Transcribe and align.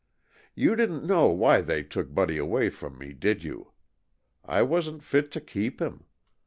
"You 0.55 0.75
didn't 0.75 1.05
know 1.05 1.27
why 1.27 1.61
they 1.61 1.83
took 1.83 2.11
Buddy 2.11 2.39
away 2.39 2.71
from 2.71 2.97
me, 2.97 3.13
did 3.13 3.43
you? 3.43 3.71
I 4.43 4.63
wasn't 4.63 5.03
fit 5.03 5.29
to 5.33 5.39
keep 5.39 5.79
him. 5.79 6.05